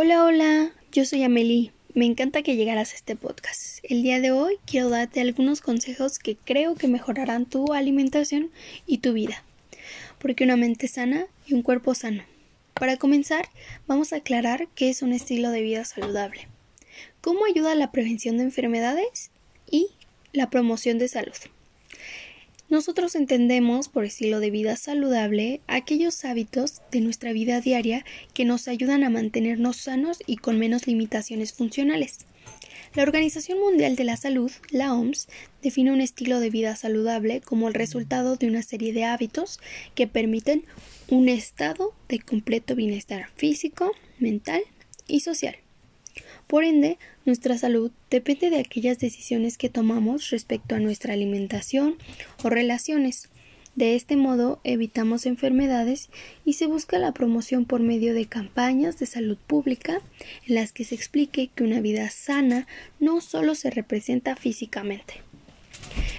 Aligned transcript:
Hola, 0.00 0.24
hola, 0.24 0.70
yo 0.92 1.04
soy 1.04 1.24
Amelie. 1.24 1.72
Me 1.92 2.04
encanta 2.04 2.42
que 2.42 2.54
llegaras 2.54 2.92
a 2.92 2.94
este 2.94 3.16
podcast. 3.16 3.80
El 3.82 4.04
día 4.04 4.20
de 4.20 4.30
hoy 4.30 4.56
quiero 4.64 4.90
darte 4.90 5.20
algunos 5.20 5.60
consejos 5.60 6.20
que 6.20 6.36
creo 6.36 6.76
que 6.76 6.86
mejorarán 6.86 7.46
tu 7.46 7.72
alimentación 7.72 8.52
y 8.86 8.98
tu 8.98 9.12
vida. 9.12 9.42
Porque 10.20 10.44
una 10.44 10.56
mente 10.56 10.86
sana 10.86 11.26
y 11.48 11.54
un 11.54 11.62
cuerpo 11.62 11.96
sano. 11.96 12.22
Para 12.74 12.96
comenzar, 12.96 13.48
vamos 13.88 14.12
a 14.12 14.18
aclarar 14.18 14.68
qué 14.76 14.88
es 14.88 15.02
un 15.02 15.12
estilo 15.12 15.50
de 15.50 15.62
vida 15.62 15.84
saludable. 15.84 16.46
¿Cómo 17.20 17.44
ayuda 17.44 17.72
a 17.72 17.74
la 17.74 17.90
prevención 17.90 18.36
de 18.36 18.44
enfermedades? 18.44 19.32
Y 19.68 19.88
la 20.32 20.48
promoción 20.48 20.98
de 20.98 21.08
salud. 21.08 21.34
Nosotros 22.70 23.14
entendemos 23.14 23.88
por 23.88 24.04
estilo 24.04 24.40
de 24.40 24.50
vida 24.50 24.76
saludable 24.76 25.62
aquellos 25.68 26.22
hábitos 26.26 26.82
de 26.90 27.00
nuestra 27.00 27.32
vida 27.32 27.62
diaria 27.62 28.04
que 28.34 28.44
nos 28.44 28.68
ayudan 28.68 29.04
a 29.04 29.10
mantenernos 29.10 29.78
sanos 29.78 30.18
y 30.26 30.36
con 30.36 30.58
menos 30.58 30.86
limitaciones 30.86 31.54
funcionales. 31.54 32.26
La 32.94 33.04
Organización 33.04 33.58
Mundial 33.58 33.96
de 33.96 34.04
la 34.04 34.18
Salud, 34.18 34.50
la 34.70 34.92
OMS, 34.92 35.28
define 35.62 35.92
un 35.92 36.02
estilo 36.02 36.40
de 36.40 36.50
vida 36.50 36.76
saludable 36.76 37.40
como 37.40 37.68
el 37.68 37.74
resultado 37.74 38.36
de 38.36 38.48
una 38.48 38.62
serie 38.62 38.92
de 38.92 39.04
hábitos 39.04 39.60
que 39.94 40.06
permiten 40.06 40.64
un 41.08 41.30
estado 41.30 41.94
de 42.08 42.18
completo 42.18 42.74
bienestar 42.74 43.30
físico, 43.34 43.92
mental 44.18 44.60
y 45.06 45.20
social. 45.20 45.56
Por 46.46 46.64
ende, 46.64 46.98
nuestra 47.28 47.58
salud 47.58 47.92
depende 48.08 48.48
de 48.48 48.58
aquellas 48.58 48.98
decisiones 48.98 49.58
que 49.58 49.68
tomamos 49.68 50.30
respecto 50.30 50.74
a 50.74 50.80
nuestra 50.80 51.12
alimentación 51.12 51.96
o 52.42 52.48
relaciones. 52.48 53.28
De 53.76 53.94
este 53.94 54.16
modo 54.16 54.60
evitamos 54.64 55.26
enfermedades 55.26 56.08
y 56.46 56.54
se 56.54 56.64
busca 56.64 56.98
la 56.98 57.12
promoción 57.12 57.66
por 57.66 57.80
medio 57.80 58.14
de 58.14 58.24
campañas 58.24 58.98
de 58.98 59.04
salud 59.04 59.36
pública 59.46 60.00
en 60.46 60.54
las 60.54 60.72
que 60.72 60.84
se 60.84 60.94
explique 60.94 61.50
que 61.54 61.64
una 61.64 61.82
vida 61.82 62.08
sana 62.08 62.66
no 62.98 63.20
solo 63.20 63.54
se 63.54 63.68
representa 63.68 64.34
físicamente. 64.34 65.20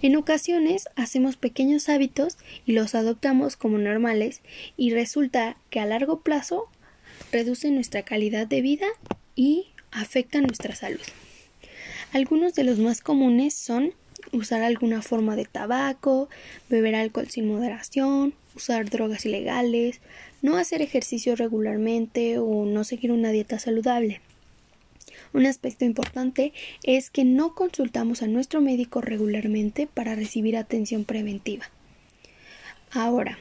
En 0.00 0.16
ocasiones 0.16 0.88
hacemos 0.96 1.36
pequeños 1.36 1.90
hábitos 1.90 2.38
y 2.64 2.72
los 2.72 2.94
adoptamos 2.94 3.56
como 3.56 3.76
normales 3.76 4.40
y 4.78 4.94
resulta 4.94 5.58
que 5.68 5.80
a 5.80 5.84
largo 5.84 6.22
plazo 6.22 6.70
reducen 7.30 7.74
nuestra 7.74 8.04
calidad 8.04 8.46
de 8.46 8.62
vida 8.62 8.86
y 9.36 9.66
afectan 9.94 10.42
nuestra 10.42 10.74
salud. 10.74 11.00
Algunos 12.12 12.54
de 12.54 12.64
los 12.64 12.78
más 12.78 13.00
comunes 13.00 13.54
son 13.54 13.92
usar 14.32 14.62
alguna 14.62 15.02
forma 15.02 15.36
de 15.36 15.44
tabaco, 15.44 16.28
beber 16.68 16.94
alcohol 16.94 17.28
sin 17.28 17.48
moderación, 17.48 18.34
usar 18.54 18.88
drogas 18.90 19.24
ilegales, 19.26 20.00
no 20.42 20.56
hacer 20.56 20.82
ejercicio 20.82 21.36
regularmente 21.36 22.38
o 22.38 22.64
no 22.66 22.84
seguir 22.84 23.12
una 23.12 23.30
dieta 23.30 23.58
saludable. 23.58 24.20
Un 25.32 25.46
aspecto 25.46 25.84
importante 25.84 26.52
es 26.84 27.10
que 27.10 27.24
no 27.24 27.54
consultamos 27.54 28.22
a 28.22 28.28
nuestro 28.28 28.60
médico 28.60 29.00
regularmente 29.00 29.86
para 29.86 30.14
recibir 30.14 30.56
atención 30.56 31.04
preventiva. 31.04 31.70
Ahora, 32.92 33.38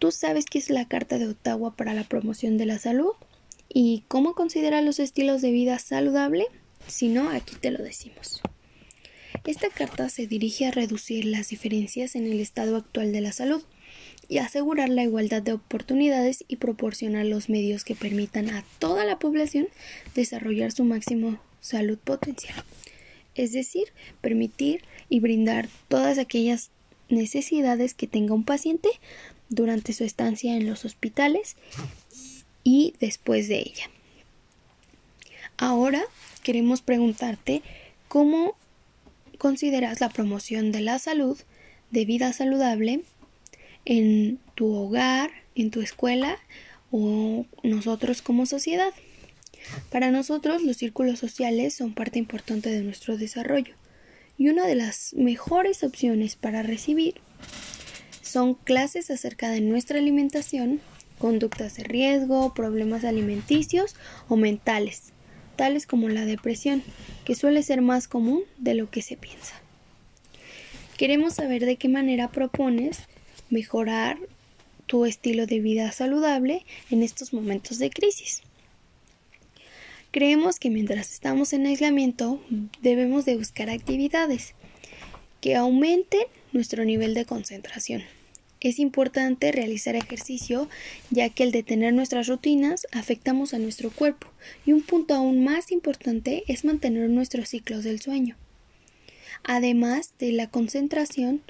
¿tú 0.00 0.10
sabes 0.10 0.46
qué 0.46 0.58
es 0.58 0.70
la 0.70 0.88
Carta 0.88 1.18
de 1.18 1.28
Ottawa 1.28 1.76
para 1.76 1.94
la 1.94 2.04
promoción 2.04 2.58
de 2.58 2.66
la 2.66 2.78
salud? 2.80 3.12
¿Y 3.76 4.04
cómo 4.06 4.36
considera 4.36 4.80
los 4.82 5.00
estilos 5.00 5.42
de 5.42 5.50
vida 5.50 5.80
saludable? 5.80 6.46
Si 6.86 7.08
no, 7.08 7.30
aquí 7.30 7.56
te 7.56 7.72
lo 7.72 7.82
decimos. 7.82 8.40
Esta 9.44 9.68
carta 9.68 10.08
se 10.08 10.28
dirige 10.28 10.66
a 10.66 10.70
reducir 10.70 11.24
las 11.24 11.48
diferencias 11.48 12.14
en 12.14 12.30
el 12.30 12.38
estado 12.38 12.76
actual 12.76 13.10
de 13.10 13.20
la 13.20 13.32
salud 13.32 13.64
y 14.28 14.38
asegurar 14.38 14.90
la 14.90 15.02
igualdad 15.02 15.42
de 15.42 15.54
oportunidades 15.54 16.44
y 16.46 16.56
proporcionar 16.56 17.26
los 17.26 17.48
medios 17.48 17.82
que 17.82 17.96
permitan 17.96 18.48
a 18.48 18.64
toda 18.78 19.04
la 19.04 19.18
población 19.18 19.66
desarrollar 20.14 20.70
su 20.70 20.84
máximo 20.84 21.40
salud 21.60 21.98
potencial. 21.98 22.62
Es 23.34 23.52
decir, 23.52 23.88
permitir 24.20 24.84
y 25.08 25.18
brindar 25.18 25.68
todas 25.88 26.18
aquellas 26.18 26.70
necesidades 27.08 27.92
que 27.94 28.06
tenga 28.06 28.34
un 28.34 28.44
paciente 28.44 28.88
durante 29.48 29.92
su 29.94 30.04
estancia 30.04 30.56
en 30.56 30.64
los 30.64 30.84
hospitales 30.84 31.56
y 32.64 32.94
después 32.98 33.48
de 33.48 33.60
ella. 33.60 33.90
Ahora 35.56 36.02
queremos 36.42 36.82
preguntarte 36.82 37.62
cómo 38.08 38.56
consideras 39.38 40.00
la 40.00 40.08
promoción 40.08 40.72
de 40.72 40.80
la 40.80 40.98
salud, 40.98 41.38
de 41.90 42.04
vida 42.04 42.32
saludable, 42.32 43.02
en 43.84 44.38
tu 44.54 44.74
hogar, 44.74 45.30
en 45.54 45.70
tu 45.70 45.80
escuela 45.80 46.38
o 46.90 47.46
nosotros 47.62 48.22
como 48.22 48.46
sociedad. 48.46 48.92
Para 49.90 50.10
nosotros 50.10 50.62
los 50.62 50.76
círculos 50.76 51.18
sociales 51.18 51.74
son 51.74 51.94
parte 51.94 52.18
importante 52.18 52.70
de 52.70 52.82
nuestro 52.82 53.16
desarrollo 53.16 53.74
y 54.36 54.48
una 54.48 54.66
de 54.66 54.74
las 54.74 55.14
mejores 55.14 55.84
opciones 55.84 56.36
para 56.36 56.62
recibir 56.62 57.14
son 58.22 58.54
clases 58.54 59.10
acerca 59.10 59.48
de 59.50 59.60
nuestra 59.60 59.98
alimentación, 59.98 60.80
conductas 61.18 61.76
de 61.76 61.84
riesgo, 61.84 62.54
problemas 62.54 63.04
alimenticios 63.04 63.94
o 64.28 64.36
mentales, 64.36 65.12
tales 65.56 65.86
como 65.86 66.08
la 66.08 66.24
depresión, 66.24 66.82
que 67.24 67.34
suele 67.34 67.62
ser 67.62 67.80
más 67.80 68.08
común 68.08 68.42
de 68.58 68.74
lo 68.74 68.90
que 68.90 69.02
se 69.02 69.16
piensa. 69.16 69.54
Queremos 70.96 71.34
saber 71.34 71.64
de 71.64 71.76
qué 71.76 71.88
manera 71.88 72.30
propones 72.30 73.00
mejorar 73.50 74.18
tu 74.86 75.06
estilo 75.06 75.46
de 75.46 75.60
vida 75.60 75.90
saludable 75.92 76.64
en 76.90 77.02
estos 77.02 77.32
momentos 77.32 77.78
de 77.78 77.90
crisis. 77.90 78.42
Creemos 80.10 80.60
que 80.60 80.70
mientras 80.70 81.12
estamos 81.12 81.52
en 81.52 81.66
aislamiento 81.66 82.40
debemos 82.80 83.24
de 83.24 83.36
buscar 83.36 83.70
actividades 83.70 84.54
que 85.40 85.56
aumenten 85.56 86.22
nuestro 86.52 86.84
nivel 86.84 87.14
de 87.14 87.24
concentración, 87.24 88.04
es 88.64 88.78
importante 88.78 89.52
realizar 89.52 89.94
ejercicio 89.94 90.68
ya 91.10 91.28
que 91.28 91.44
al 91.44 91.52
detener 91.52 91.92
nuestras 91.92 92.26
rutinas 92.28 92.86
afectamos 92.92 93.52
a 93.52 93.58
nuestro 93.58 93.90
cuerpo 93.90 94.26
y 94.64 94.72
un 94.72 94.80
punto 94.80 95.14
aún 95.14 95.44
más 95.44 95.70
importante 95.70 96.44
es 96.48 96.64
mantener 96.64 97.10
nuestros 97.10 97.50
ciclos 97.50 97.84
del 97.84 98.00
sueño. 98.00 98.36
Además 99.44 100.14
de 100.18 100.32
la 100.32 100.48
concentración 100.48 101.42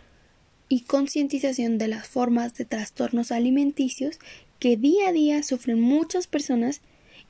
y 0.69 0.81
concientización 0.81 1.79
de 1.79 1.87
las 1.87 2.09
formas 2.09 2.55
de 2.55 2.65
trastornos 2.65 3.31
alimenticios 3.31 4.19
que 4.59 4.77
día 4.77 5.11
a 5.11 5.13
día 5.13 5.43
sufren 5.45 5.81
muchas 5.81 6.27
personas 6.27 6.81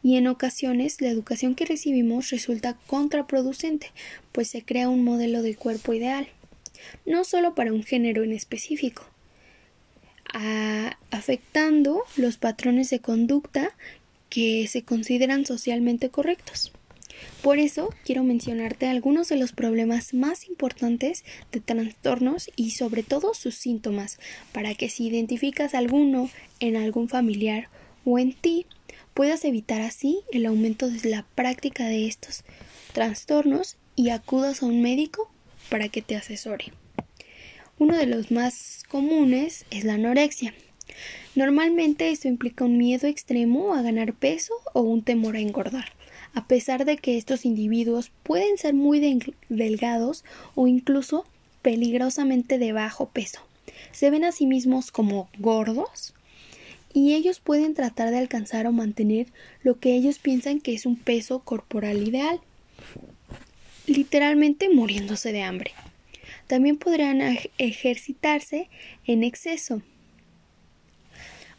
y 0.02 0.16
en 0.16 0.28
ocasiones 0.28 1.02
la 1.02 1.08
educación 1.08 1.54
que 1.54 1.66
recibimos 1.66 2.30
resulta 2.30 2.78
contraproducente, 2.86 3.88
pues 4.32 4.48
se 4.48 4.62
crea 4.62 4.88
un 4.88 5.04
modelo 5.04 5.42
de 5.42 5.56
cuerpo 5.56 5.92
ideal, 5.92 6.28
no 7.04 7.24
solo 7.24 7.54
para 7.54 7.72
un 7.72 7.82
género 7.82 8.22
en 8.22 8.32
específico, 8.32 9.04
afectando 11.10 12.02
los 12.16 12.36
patrones 12.36 12.90
de 12.90 12.98
conducta 12.98 13.70
que 14.28 14.66
se 14.68 14.82
consideran 14.82 15.46
socialmente 15.46 16.10
correctos. 16.10 16.72
Por 17.42 17.58
eso 17.58 17.90
quiero 18.04 18.24
mencionarte 18.24 18.86
algunos 18.88 19.28
de 19.28 19.36
los 19.36 19.52
problemas 19.52 20.14
más 20.14 20.48
importantes 20.48 21.24
de 21.52 21.60
trastornos 21.60 22.50
y 22.56 22.72
sobre 22.72 23.02
todo 23.02 23.34
sus 23.34 23.54
síntomas, 23.54 24.18
para 24.52 24.74
que 24.74 24.88
si 24.88 25.06
identificas 25.06 25.74
alguno 25.74 26.30
en 26.60 26.76
algún 26.76 27.08
familiar 27.08 27.68
o 28.04 28.18
en 28.18 28.32
ti, 28.32 28.66
puedas 29.14 29.44
evitar 29.44 29.80
así 29.80 30.20
el 30.32 30.46
aumento 30.46 30.90
de 30.90 31.08
la 31.08 31.24
práctica 31.34 31.84
de 31.84 32.06
estos 32.06 32.44
trastornos 32.92 33.76
y 33.94 34.10
acudas 34.10 34.62
a 34.62 34.66
un 34.66 34.82
médico 34.82 35.30
para 35.68 35.88
que 35.88 36.02
te 36.02 36.16
asesore. 36.16 36.72
Uno 37.84 37.98
de 37.98 38.06
los 38.06 38.30
más 38.30 38.82
comunes 38.88 39.66
es 39.70 39.84
la 39.84 39.92
anorexia. 39.92 40.54
Normalmente 41.34 42.08
esto 42.08 42.28
implica 42.28 42.64
un 42.64 42.78
miedo 42.78 43.06
extremo 43.06 43.74
a 43.74 43.82
ganar 43.82 44.14
peso 44.14 44.54
o 44.72 44.80
un 44.80 45.02
temor 45.02 45.36
a 45.36 45.40
engordar, 45.40 45.92
a 46.32 46.46
pesar 46.46 46.86
de 46.86 46.96
que 46.96 47.18
estos 47.18 47.44
individuos 47.44 48.10
pueden 48.22 48.56
ser 48.56 48.72
muy 48.72 49.20
delgados 49.50 50.24
o 50.54 50.66
incluso 50.66 51.26
peligrosamente 51.60 52.56
de 52.56 52.72
bajo 52.72 53.10
peso. 53.10 53.40
Se 53.92 54.08
ven 54.08 54.24
a 54.24 54.32
sí 54.32 54.46
mismos 54.46 54.90
como 54.90 55.28
gordos 55.38 56.14
y 56.94 57.12
ellos 57.12 57.38
pueden 57.38 57.74
tratar 57.74 58.10
de 58.12 58.16
alcanzar 58.16 58.66
o 58.66 58.72
mantener 58.72 59.26
lo 59.62 59.78
que 59.78 59.94
ellos 59.94 60.18
piensan 60.18 60.62
que 60.62 60.72
es 60.72 60.86
un 60.86 60.96
peso 60.96 61.40
corporal 61.40 62.08
ideal, 62.08 62.40
literalmente 63.86 64.70
muriéndose 64.70 65.32
de 65.32 65.42
hambre 65.42 65.72
también 66.46 66.76
podrán 66.76 67.20
ejercitarse 67.58 68.68
en 69.06 69.24
exceso. 69.24 69.82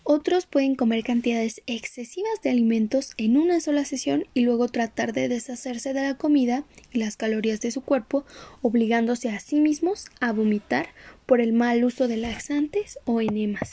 Otros 0.08 0.46
pueden 0.46 0.76
comer 0.76 1.04
cantidades 1.04 1.64
excesivas 1.66 2.40
de 2.44 2.52
alimentos 2.52 3.14
en 3.18 3.38
una 3.38 3.60
sola 3.60 3.86
sesión 3.86 4.28
y 4.36 4.42
luego 4.42 4.68
tratar 4.68 5.14
de 5.14 5.28
deshacerse 5.28 5.94
de 5.94 6.04
la 6.04 6.16
comida 6.16 6.64
y 6.94 7.00
las 7.00 7.18
calorías 7.18 7.60
de 7.60 7.72
su 7.72 7.82
cuerpo, 7.82 8.24
obligándose 8.62 9.30
a 9.30 9.40
sí 9.40 9.60
mismos 9.60 10.06
a 10.20 10.32
vomitar 10.32 10.90
por 11.26 11.42
el 11.42 11.54
mal 11.54 11.84
uso 11.84 12.08
de 12.08 12.18
laxantes 12.18 13.00
o 13.06 13.20
enemas, 13.20 13.72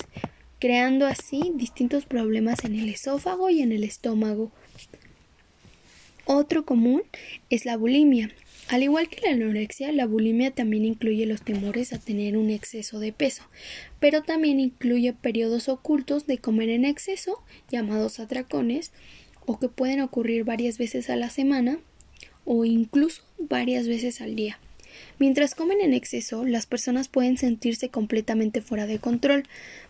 creando 0.58 1.06
así 1.06 1.52
distintos 1.54 2.06
problemas 2.06 2.64
en 2.64 2.76
el 2.76 2.88
esófago 2.88 3.50
y 3.50 3.60
en 3.60 3.72
el 3.72 3.84
estómago. 3.84 4.50
Otro 6.24 6.64
común 6.64 7.02
es 7.50 7.66
la 7.66 7.76
bulimia. 7.76 8.30
Al 8.68 8.82
igual 8.82 9.08
que 9.08 9.20
la 9.20 9.32
anorexia, 9.32 9.92
la 9.92 10.06
bulimia 10.06 10.50
también 10.50 10.84
incluye 10.84 11.26
los 11.26 11.42
temores 11.42 11.92
a 11.92 11.98
tener 11.98 12.36
un 12.36 12.48
exceso 12.48 13.00
de 13.00 13.12
peso, 13.12 13.42
pero 14.00 14.22
también 14.22 14.60
incluye 14.60 15.12
periodos 15.12 15.68
ocultos 15.68 16.26
de 16.26 16.38
comer 16.38 16.70
en 16.70 16.84
exceso, 16.84 17.42
llamados 17.70 18.18
atracones, 18.18 18.92
o 19.46 19.58
que 19.58 19.68
pueden 19.68 20.00
ocurrir 20.00 20.44
varias 20.44 20.78
veces 20.78 21.10
a 21.10 21.16
la 21.16 21.30
semana 21.30 21.78
o 22.44 22.64
incluso 22.64 23.22
varias 23.38 23.88
veces 23.88 24.20
al 24.20 24.36
día. 24.36 24.58
Mientras 25.18 25.54
comen 25.54 25.80
en 25.80 25.94
exceso, 25.94 26.44
las 26.44 26.66
personas 26.66 27.08
pueden 27.08 27.38
sentirse 27.38 27.88
completamente 27.88 28.60
fuera 28.60 28.86
de 28.86 28.98
control 28.98 29.44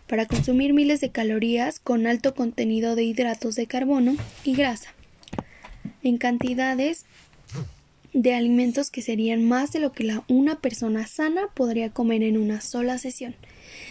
para 0.07 0.27
consumir 0.27 0.73
miles 0.73 1.01
de 1.01 1.11
calorías 1.11 1.79
con 1.79 2.07
alto 2.07 2.33
contenido 2.35 2.95
de 2.95 3.03
hidratos 3.03 3.55
de 3.55 3.67
carbono 3.67 4.15
y 4.43 4.55
grasa, 4.55 4.93
en 6.03 6.17
cantidades 6.17 7.05
de 8.13 8.35
alimentos 8.35 8.91
que 8.91 9.01
serían 9.01 9.43
más 9.43 9.71
de 9.71 9.79
lo 9.79 9.91
que 9.91 10.03
la, 10.03 10.23
una 10.27 10.55
persona 10.59 11.07
sana 11.07 11.47
podría 11.53 11.89
comer 11.89 12.23
en 12.23 12.37
una 12.37 12.61
sola 12.61 12.97
sesión. 12.97 13.35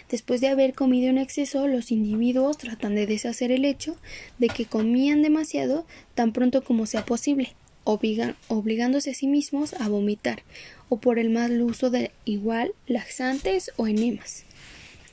Después 0.09 0.41
de 0.41 0.49
haber 0.49 0.75
comido 0.75 1.11
en 1.11 1.19
exceso, 1.19 1.67
los 1.67 1.91
individuos 1.91 2.59
tratan 2.59 2.95
de 2.95 3.07
deshacer 3.07 3.51
el 3.51 3.65
hecho 3.65 3.97
de 4.39 4.49
que 4.49 4.67
comían 4.67 5.23
demasiado 5.23 5.87
tan 6.15 6.33
pronto 6.33 6.63
como 6.63 6.87
sea 6.87 7.05
posible, 7.05 7.55
obligándose 7.85 9.11
a 9.11 9.15
sí 9.15 9.27
mismos 9.27 9.75
a 9.75 9.89
vomitar 9.89 10.43
o 10.89 10.99
por 10.99 11.19
el 11.19 11.31
mal 11.31 11.61
uso 11.63 11.91
de 11.91 12.13
igual 12.25 12.75
laxantes 12.87 13.73
o 13.77 13.89
enemas. 13.89 14.45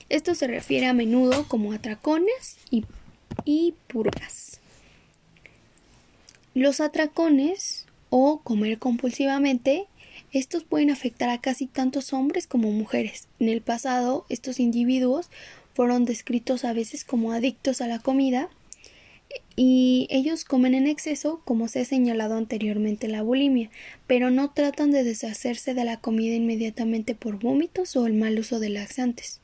Esto 0.10 0.36
se 0.36 0.48
refiere 0.48 0.88
a 0.88 0.94
menudo 0.94 1.48
como 1.48 1.74
atracones 1.74 2.58
y, 2.70 2.86
y 3.46 3.74
purgas. 3.88 4.60
Los 6.54 6.80
atracones 6.80 7.86
o 8.10 8.42
comer 8.44 8.80
compulsivamente 8.80 9.88
estos 10.32 10.64
pueden 10.64 10.92
afectar 10.92 11.30
a 11.30 11.42
casi 11.42 11.66
tantos 11.66 12.14
hombres 12.14 12.46
como 12.46 12.72
mujeres. 12.72 13.28
En 13.40 13.50
el 13.50 13.62
pasado, 13.62 14.26
estos 14.30 14.60
individuos 14.60 15.30
fueron 15.74 16.06
descritos 16.06 16.66
a 16.66 16.74
veces 16.74 17.04
como 17.04 17.32
adictos 17.32 17.82
a 17.82 17.88
la 17.88 18.00
comida 18.00 18.50
y 19.56 20.08
ellos 20.10 20.46
comen 20.46 20.74
en 20.74 20.88
exceso, 20.88 21.42
como 21.46 21.68
se 21.68 21.82
ha 21.82 21.86
señalado 21.86 22.36
anteriormente 22.36 23.08
la 23.08 23.24
bulimia, 23.24 23.70
pero 24.08 24.32
no 24.32 24.52
tratan 24.52 24.92
de 24.92 25.04
deshacerse 25.04 25.74
de 25.74 25.84
la 25.84 25.98
comida 25.98 26.36
inmediatamente 26.36 27.16
por 27.16 27.40
vómitos 27.40 27.96
o 27.96 28.08
el 28.08 28.14
mal 28.14 28.40
uso 28.40 28.60
de 28.60 28.70
laxantes. 28.70 29.42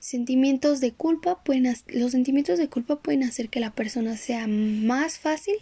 Sentimientos 0.00 0.80
de 0.80 0.92
culpa 0.92 1.42
pueden, 1.42 1.74
los 1.88 2.12
sentimientos 2.12 2.58
de 2.58 2.68
culpa 2.68 2.96
pueden 2.96 3.24
hacer 3.24 3.48
que 3.48 3.58
la 3.58 3.70
persona 3.70 4.16
sea 4.16 4.46
más 4.46 5.18
fácil 5.18 5.56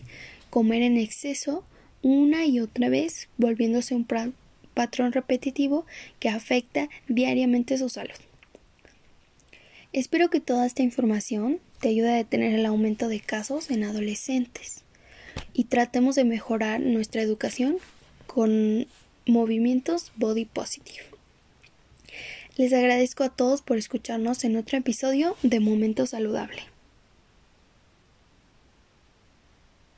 comer 0.50 0.82
en 0.82 0.96
exceso 0.96 1.64
una 2.04 2.44
y 2.44 2.60
otra 2.60 2.90
vez, 2.90 3.28
volviéndose 3.38 3.94
un 3.94 4.06
patrón 4.74 5.12
repetitivo 5.12 5.86
que 6.20 6.28
afecta 6.28 6.90
diariamente 7.08 7.78
su 7.78 7.88
salud. 7.88 8.14
Espero 9.94 10.28
que 10.28 10.40
toda 10.40 10.66
esta 10.66 10.82
información 10.82 11.60
te 11.80 11.88
ayude 11.88 12.10
a 12.12 12.16
detener 12.16 12.54
el 12.54 12.66
aumento 12.66 13.08
de 13.08 13.20
casos 13.20 13.70
en 13.70 13.84
adolescentes 13.84 14.84
y 15.54 15.64
tratemos 15.64 16.14
de 16.14 16.24
mejorar 16.24 16.80
nuestra 16.80 17.22
educación 17.22 17.78
con 18.26 18.86
movimientos 19.24 20.12
body 20.16 20.44
positive. 20.44 21.04
Les 22.56 22.72
agradezco 22.74 23.24
a 23.24 23.30
todos 23.30 23.62
por 23.62 23.78
escucharnos 23.78 24.44
en 24.44 24.56
otro 24.56 24.76
episodio 24.76 25.36
de 25.42 25.58
Momento 25.58 26.06
Saludable. 26.06 26.73